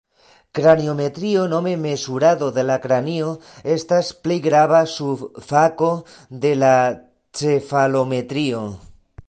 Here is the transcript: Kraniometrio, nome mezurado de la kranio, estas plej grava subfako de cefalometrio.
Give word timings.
Kraniometrio, 0.59 1.41
nome 1.51 1.73
mezurado 1.81 2.47
de 2.55 2.63
la 2.69 2.77
kranio, 2.85 3.27
estas 3.75 4.09
plej 4.23 4.39
grava 4.47 4.81
subfako 4.95 5.93
de 6.47 6.55
cefalometrio. 7.43 8.67